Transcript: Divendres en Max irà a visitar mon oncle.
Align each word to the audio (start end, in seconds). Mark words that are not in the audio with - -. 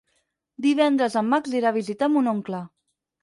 Divendres 0.65 1.17
en 1.21 1.29
Max 1.35 1.53
irà 1.59 1.71
a 1.73 1.77
visitar 1.77 2.09
mon 2.15 2.31
oncle. 2.35 2.63